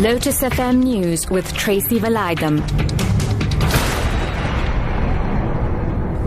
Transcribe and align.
Lotus 0.00 0.40
FM 0.40 0.82
News 0.82 1.28
with 1.28 1.52
Tracy 1.52 2.00
Valaydham. 2.00 3.09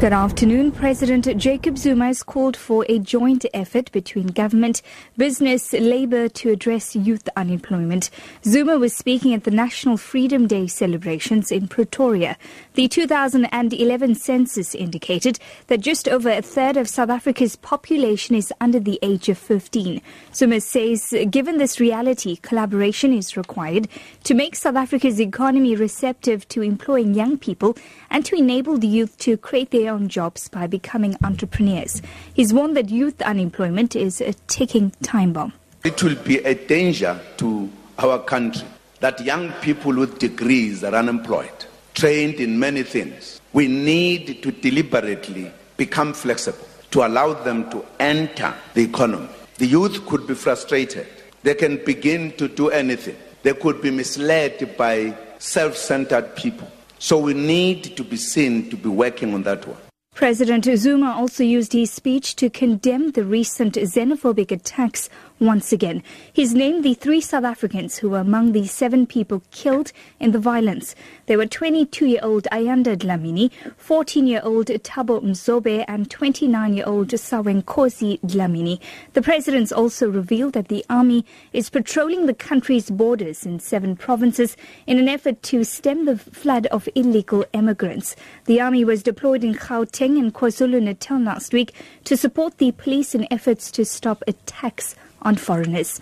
Good 0.00 0.14
afternoon. 0.14 0.72
President 0.72 1.36
Jacob 1.36 1.76
Zuma 1.76 2.06
has 2.06 2.22
called 2.22 2.56
for 2.56 2.86
a 2.88 2.98
joint 2.98 3.44
effort 3.52 3.92
between 3.92 4.28
government, 4.28 4.80
business, 5.18 5.74
labour 5.74 6.26
to 6.26 6.48
address 6.48 6.96
youth 6.96 7.28
unemployment. 7.36 8.08
Zuma 8.42 8.78
was 8.78 8.96
speaking 8.96 9.34
at 9.34 9.44
the 9.44 9.50
National 9.50 9.98
Freedom 9.98 10.46
Day 10.46 10.68
celebrations 10.68 11.52
in 11.52 11.68
Pretoria. 11.68 12.38
The 12.76 12.88
2011 12.88 14.14
census 14.14 14.74
indicated 14.74 15.38
that 15.66 15.82
just 15.82 16.08
over 16.08 16.30
a 16.30 16.40
third 16.40 16.78
of 16.78 16.88
South 16.88 17.10
Africa's 17.10 17.56
population 17.56 18.34
is 18.34 18.54
under 18.58 18.80
the 18.80 18.98
age 19.02 19.28
of 19.28 19.36
15. 19.36 20.00
Zuma 20.32 20.62
says, 20.62 21.12
given 21.30 21.58
this 21.58 21.78
reality, 21.78 22.36
collaboration 22.36 23.12
is 23.12 23.36
required 23.36 23.86
to 24.24 24.32
make 24.32 24.56
South 24.56 24.76
Africa's 24.76 25.20
economy 25.20 25.76
receptive 25.76 26.48
to 26.48 26.62
employing 26.62 27.12
young 27.12 27.36
people 27.36 27.76
and 28.08 28.24
to 28.24 28.34
enable 28.34 28.78
the 28.78 28.88
youth 28.88 29.18
to 29.18 29.36
create 29.36 29.70
their 29.70 29.89
own 29.90 30.08
jobs 30.08 30.48
by 30.48 30.66
becoming 30.66 31.16
entrepreneurs. 31.22 32.00
He's 32.32 32.54
warned 32.54 32.76
that 32.76 32.88
youth 32.88 33.20
unemployment 33.20 33.94
is 33.94 34.20
a 34.20 34.32
ticking 34.46 34.92
time 35.02 35.34
bomb. 35.34 35.52
It 35.84 36.02
will 36.02 36.16
be 36.16 36.38
a 36.38 36.54
danger 36.54 37.20
to 37.38 37.70
our 37.98 38.18
country 38.18 38.66
that 39.00 39.20
young 39.24 39.52
people 39.60 39.94
with 39.94 40.18
degrees 40.18 40.84
are 40.84 40.94
unemployed, 40.94 41.66
trained 41.94 42.34
in 42.34 42.58
many 42.58 42.82
things. 42.82 43.40
We 43.52 43.66
need 43.66 44.42
to 44.42 44.52
deliberately 44.52 45.50
become 45.76 46.12
flexible 46.12 46.66
to 46.90 47.06
allow 47.06 47.32
them 47.32 47.70
to 47.70 47.84
enter 47.98 48.54
the 48.74 48.84
economy. 48.84 49.28
The 49.56 49.66
youth 49.66 50.06
could 50.06 50.26
be 50.26 50.34
frustrated. 50.34 51.06
They 51.42 51.54
can 51.54 51.82
begin 51.84 52.32
to 52.32 52.48
do 52.48 52.68
anything. 52.70 53.16
They 53.42 53.54
could 53.54 53.80
be 53.80 53.90
misled 53.90 54.76
by 54.76 55.16
self 55.38 55.76
centered 55.76 56.36
people. 56.36 56.70
So 57.00 57.18
we 57.18 57.32
need 57.32 57.96
to 57.96 58.04
be 58.04 58.18
seen 58.18 58.68
to 58.68 58.76
be 58.76 58.90
working 58.90 59.32
on 59.32 59.42
that 59.44 59.66
one. 59.66 59.78
President 60.14 60.66
Zuma 60.76 61.12
also 61.12 61.42
used 61.42 61.72
his 61.72 61.90
speech 61.90 62.36
to 62.36 62.50
condemn 62.50 63.12
the 63.12 63.24
recent 63.24 63.74
xenophobic 63.76 64.50
attacks 64.52 65.08
once 65.40 65.72
again. 65.72 66.02
He's 66.32 66.54
named 66.54 66.84
the 66.84 66.94
three 66.94 67.20
South 67.20 67.44
Africans 67.44 67.98
who 67.98 68.10
were 68.10 68.18
among 68.18 68.52
the 68.52 68.66
seven 68.66 69.06
people 69.06 69.42
killed 69.50 69.90
in 70.20 70.32
the 70.32 70.38
violence. 70.38 70.94
They 71.26 71.36
were 71.36 71.46
22-year-old 71.46 72.46
Ayanda 72.52 72.96
Dlamini, 72.96 73.50
14-year-old 73.82 74.66
Thabo 74.66 75.22
Mzobe 75.22 75.84
and 75.88 76.10
29-year-old 76.10 77.08
Sawenkosi 77.08 78.20
Dlamini. 78.20 78.80
The 79.14 79.22
president's 79.22 79.72
also 79.72 80.10
revealed 80.10 80.52
that 80.52 80.68
the 80.68 80.84
army 80.90 81.24
is 81.52 81.70
patrolling 81.70 82.26
the 82.26 82.34
country's 82.34 82.90
borders 82.90 83.46
in 83.46 83.60
seven 83.60 83.96
provinces 83.96 84.56
in 84.86 84.98
an 84.98 85.08
effort 85.08 85.42
to 85.44 85.64
stem 85.64 86.04
the 86.04 86.18
flood 86.18 86.66
of 86.66 86.88
illegal 86.94 87.46
immigrants. 87.52 88.14
The 88.44 88.60
army 88.60 88.84
was 88.84 89.02
deployed 89.02 89.42
in 89.42 89.54
Gauteng 89.54 90.18
and 90.18 90.34
KwaZulu-Natal 90.34 91.20
last 91.20 91.54
week 91.54 91.72
to 92.04 92.16
support 92.16 92.58
the 92.58 92.72
police 92.72 93.14
in 93.14 93.26
efforts 93.30 93.70
to 93.72 93.84
stop 93.84 94.22
attacks 94.26 94.94
on 95.22 95.36
foreigners. 95.36 96.00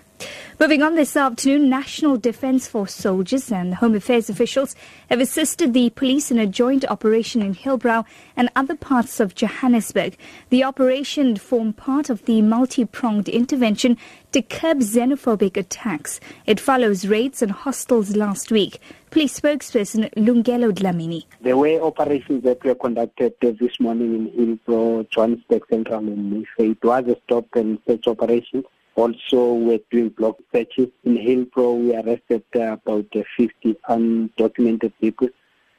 Moving 0.59 0.83
on 0.83 0.95
this 0.95 1.15
afternoon, 1.15 1.69
National 1.69 2.17
Defence 2.17 2.67
Force 2.67 2.93
soldiers 2.93 3.49
and 3.49 3.75
Home 3.75 3.95
Affairs 3.95 4.29
officials 4.29 4.75
have 5.09 5.21
assisted 5.21 5.73
the 5.73 5.89
police 5.91 6.29
in 6.29 6.37
a 6.37 6.45
joint 6.45 6.83
operation 6.89 7.41
in 7.41 7.55
Hillbrow 7.55 8.03
and 8.35 8.49
other 8.57 8.75
parts 8.75 9.21
of 9.21 9.33
Johannesburg. 9.33 10.17
The 10.49 10.65
operation 10.65 11.37
formed 11.37 11.77
part 11.77 12.09
of 12.09 12.25
the 12.25 12.41
multi-pronged 12.41 13.29
intervention 13.29 13.97
to 14.33 14.41
curb 14.41 14.79
xenophobic 14.79 15.55
attacks. 15.55 16.19
It 16.45 16.59
follows 16.59 17.07
raids 17.07 17.41
on 17.41 17.49
hostels 17.49 18.17
last 18.17 18.51
week. 18.51 18.81
Police 19.11 19.39
spokesperson 19.39 20.13
Lungelo 20.15 20.73
Dlamini. 20.73 21.23
There 21.39 21.55
were 21.55 21.81
operations 21.81 22.43
that 22.43 22.61
were 22.65 22.75
conducted 22.75 23.33
this 23.41 23.79
morning 23.79 24.33
in 24.37 24.59
Hillbrow, 24.67 25.09
Johannesburg 25.09 25.63
Central 25.69 25.99
and 25.99 26.31
Mayfair. 26.31 26.71
It 26.71 26.83
was 26.83 27.07
a 27.07 27.17
stop 27.23 27.47
and 27.55 27.79
search 27.87 28.05
operation. 28.07 28.65
Also, 28.95 29.53
we're 29.53 29.79
doing 29.91 30.09
block 30.09 30.37
searches. 30.51 30.89
In 31.03 31.15
Hillbrow, 31.15 31.79
we 31.79 31.95
arrested 31.95 32.43
uh, 32.55 32.73
about 32.73 33.07
uh, 33.15 33.23
50 33.37 33.75
undocumented 33.89 34.93
people. 34.99 35.29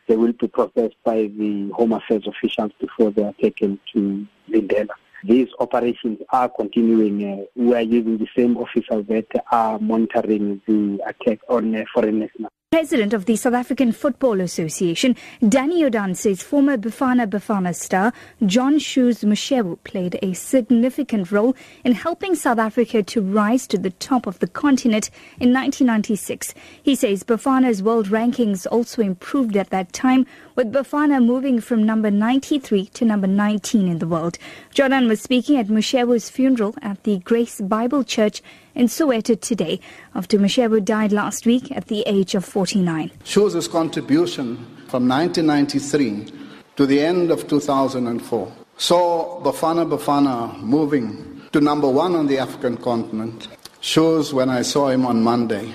They 0.09 0.17
will 0.17 0.33
be 0.33 0.49
processed 0.49 0.97
by 1.05 1.31
the 1.39 1.71
Home 1.75 1.93
Affairs 1.93 2.27
officials 2.27 2.73
before 2.81 3.11
they 3.11 3.23
are 3.23 3.35
taken 3.35 3.79
to 3.93 4.27
Lindela. 4.49 4.95
These 5.23 5.49
operations 5.61 6.19
are 6.31 6.49
continuing. 6.49 7.23
Uh, 7.25 7.45
we 7.55 7.75
are 7.75 7.83
using 7.83 8.17
the 8.19 8.29
same 8.37 8.57
officers 8.57 9.05
that 9.07 9.27
are 9.53 9.79
monitoring 9.79 10.63
the 10.67 11.01
attack 11.07 11.41
on 11.49 11.75
uh, 11.77 11.85
foreigners 11.93 12.31
now. 12.39 12.49
President 12.73 13.13
of 13.13 13.25
the 13.25 13.35
South 13.35 13.55
African 13.55 13.91
Football 13.91 14.41
Association, 14.41 15.17
Danny 15.41 15.83
Jordaan, 15.83 16.17
says 16.17 16.41
former 16.41 16.77
Bafana 16.77 17.29
Bafana 17.29 17.75
star 17.75 18.13
John 18.47 18.79
Shoes 18.79 19.23
Moshoeu 19.23 19.77
played 19.83 20.21
a 20.23 20.35
significant 20.35 21.33
role 21.33 21.57
in 21.83 21.95
helping 21.95 22.37
South 22.37 22.61
Africa 22.61 23.03
to 23.03 23.23
rise 23.23 23.67
to 23.67 23.77
the 23.77 23.91
top 23.91 24.29
of 24.29 24.39
the 24.39 24.47
continent 24.47 25.11
in 25.41 25.53
1996. 25.53 26.55
He 26.81 26.95
says 26.95 27.25
Bafana's 27.25 27.83
world 27.83 28.07
rankings 28.07 28.69
also 28.71 29.03
improved 29.03 29.57
at 29.57 29.71
that 29.71 29.93
time, 29.93 30.25
with 30.55 30.73
Bafana 30.73 31.21
moving 31.21 31.61
from 31.61 31.83
number 31.83 32.09
93 32.13 32.87
to 32.87 33.05
number 33.05 33.27
19 33.27 33.89
in 33.89 33.99
the 33.99 34.07
world. 34.07 34.39
Jordaan 34.73 35.09
was 35.09 35.21
speaking 35.21 35.57
at 35.57 35.67
Moshoeu's 35.67 36.31
funeral 36.31 36.77
at 36.83 37.03
the 37.03 37.19
Grace 37.19 37.61
Bible 37.61 38.05
Church 38.05 38.43
in 38.75 38.87
Soweto 38.87 39.41
today 39.41 39.81
after 40.15 40.39
Moshoeu 40.39 40.85
died 40.85 41.13
last 41.13 41.47
week 41.47 41.71
at 41.73 41.87
the 41.87 42.03
age 42.07 42.35
of 42.35 42.45
49. 42.45 43.11
Shoes 43.25 43.53
his 43.55 43.69
contribution 43.69 44.57
from 44.89 45.09
1993 45.09 46.33
to 46.77 46.87
the 46.87 47.01
end 47.01 47.31
of 47.31 47.47
2004. 47.49 48.53
Saw 48.77 49.41
Bafana 49.43 49.89
Bafana 49.89 50.59
moving 50.61 51.43
to 51.53 51.61
number 51.61 51.89
one 51.89 52.15
on 52.15 52.27
the 52.27 52.39
African 52.39 52.77
continent. 52.77 53.49
Shoes 53.81 54.33
when 54.33 54.49
I 54.49 54.63
saw 54.63 54.89
him 54.89 55.07
on 55.07 55.23
Monday, 55.23 55.75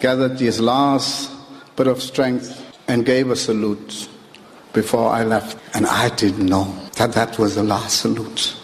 gathered 0.00 0.38
his 0.40 0.60
last 0.60 1.30
bit 1.76 1.86
of 1.86 2.02
strength 2.02 2.62
and 2.88 3.06
gave 3.06 3.30
a 3.30 3.36
salute 3.36 4.08
before 4.72 5.10
I 5.10 5.24
left. 5.24 5.56
And 5.74 5.86
I 5.86 6.08
didn't 6.16 6.46
know 6.46 6.64
that 6.96 7.12
that 7.12 7.38
was 7.38 7.54
the 7.54 7.62
last 7.62 8.00
salute. 8.00 8.56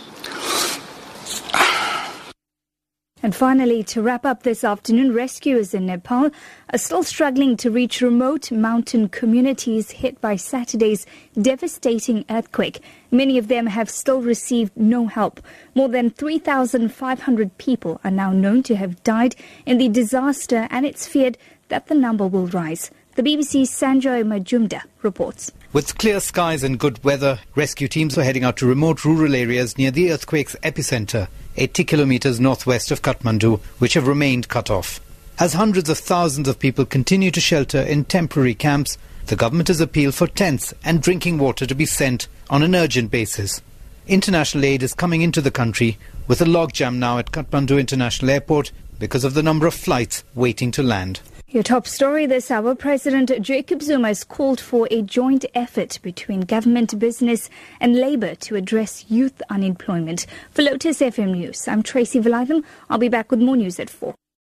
And 3.22 3.34
finally, 3.34 3.82
to 3.84 4.00
wrap 4.00 4.24
up 4.24 4.42
this 4.44 4.64
afternoon, 4.64 5.12
rescuers 5.12 5.74
in 5.74 5.86
Nepal 5.86 6.30
are 6.72 6.78
still 6.78 7.02
struggling 7.02 7.54
to 7.58 7.70
reach 7.70 8.00
remote 8.00 8.50
mountain 8.50 9.10
communities 9.10 9.90
hit 9.90 10.20
by 10.22 10.36
Saturday's 10.36 11.04
devastating 11.40 12.24
earthquake. 12.30 12.80
Many 13.10 13.36
of 13.36 13.48
them 13.48 13.66
have 13.66 13.90
still 13.90 14.22
received 14.22 14.72
no 14.74 15.06
help. 15.06 15.42
More 15.74 15.88
than 15.88 16.08
3,500 16.08 17.58
people 17.58 18.00
are 18.02 18.10
now 18.10 18.32
known 18.32 18.62
to 18.64 18.76
have 18.76 19.02
died 19.04 19.36
in 19.66 19.76
the 19.76 19.88
disaster, 19.88 20.66
and 20.70 20.86
it's 20.86 21.06
feared 21.06 21.36
that 21.68 21.88
the 21.88 21.94
number 21.94 22.26
will 22.26 22.46
rise. 22.46 22.90
The 23.16 23.22
BBC's 23.22 23.70
Sanjoy 23.70 24.24
Majumdar 24.24 24.84
reports. 25.02 25.52
With 25.72 25.98
clear 25.98 26.18
skies 26.18 26.64
and 26.64 26.80
good 26.80 27.04
weather, 27.04 27.38
rescue 27.54 27.86
teams 27.86 28.16
were 28.16 28.24
heading 28.24 28.42
out 28.42 28.56
to 28.56 28.66
remote 28.66 29.04
rural 29.04 29.36
areas 29.36 29.78
near 29.78 29.92
the 29.92 30.10
earthquake's 30.10 30.56
epicenter, 30.64 31.28
80 31.56 31.84
kilometers 31.84 32.40
northwest 32.40 32.90
of 32.90 33.02
Kathmandu, 33.02 33.60
which 33.78 33.94
have 33.94 34.08
remained 34.08 34.48
cut 34.48 34.68
off. 34.68 35.00
As 35.38 35.52
hundreds 35.52 35.88
of 35.88 35.96
thousands 35.96 36.48
of 36.48 36.58
people 36.58 36.84
continue 36.84 37.30
to 37.30 37.40
shelter 37.40 37.80
in 37.80 38.04
temporary 38.04 38.52
camps, 38.52 38.98
the 39.26 39.36
government 39.36 39.68
has 39.68 39.80
appealed 39.80 40.16
for 40.16 40.26
tents 40.26 40.74
and 40.84 41.00
drinking 41.00 41.38
water 41.38 41.66
to 41.66 41.74
be 41.76 41.86
sent 41.86 42.26
on 42.50 42.64
an 42.64 42.74
urgent 42.74 43.12
basis. 43.12 43.62
International 44.08 44.64
aid 44.64 44.82
is 44.82 44.92
coming 44.92 45.22
into 45.22 45.40
the 45.40 45.52
country 45.52 45.98
with 46.26 46.40
a 46.40 46.46
logjam 46.46 46.96
now 46.96 47.18
at 47.18 47.30
Kathmandu 47.30 47.78
International 47.78 48.32
Airport 48.32 48.72
because 48.98 49.22
of 49.22 49.34
the 49.34 49.42
number 49.42 49.68
of 49.68 49.74
flights 49.74 50.24
waiting 50.34 50.72
to 50.72 50.82
land. 50.82 51.20
Your 51.52 51.64
top 51.64 51.88
story 51.88 52.26
this 52.26 52.48
hour 52.48 52.76
President 52.76 53.32
Jacob 53.40 53.82
Zuma 53.82 54.06
has 54.06 54.22
called 54.22 54.60
for 54.60 54.86
a 54.88 55.02
joint 55.02 55.44
effort 55.52 55.98
between 56.00 56.42
government, 56.42 56.96
business, 56.96 57.50
and 57.80 57.96
labour 57.96 58.36
to 58.36 58.54
address 58.54 59.06
youth 59.08 59.42
unemployment. 59.50 60.26
For 60.52 60.62
Lotus 60.62 61.00
FM 61.00 61.32
News, 61.32 61.66
I'm 61.66 61.82
Tracy 61.82 62.20
Valaydham. 62.20 62.62
I'll 62.88 62.98
be 62.98 63.08
back 63.08 63.32
with 63.32 63.40
more 63.40 63.56
news 63.56 63.80
at 63.80 63.90
4. 63.90 64.14